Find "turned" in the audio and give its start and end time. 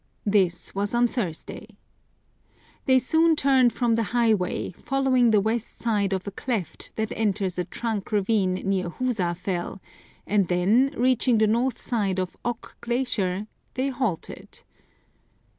3.35-3.71